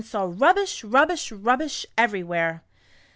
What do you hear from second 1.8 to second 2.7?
everywhere.